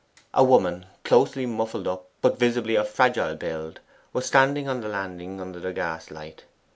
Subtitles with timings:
[0.33, 3.81] A woman, closely muffled up, but visibly of fragile build,
[4.13, 6.43] was standing on the landing under the gaslight.